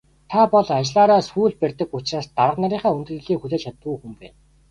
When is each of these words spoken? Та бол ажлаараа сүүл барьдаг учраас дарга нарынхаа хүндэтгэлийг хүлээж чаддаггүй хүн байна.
Та 0.29 0.41
бол 0.53 0.67
ажлаараа 0.79 1.21
сүүл 1.29 1.53
барьдаг 1.61 1.89
учраас 1.97 2.27
дарга 2.37 2.59
нарынхаа 2.61 2.93
хүндэтгэлийг 2.93 3.39
хүлээж 3.41 3.61
чаддаггүй 3.65 3.97
хүн 4.01 4.13
байна. 4.21 4.35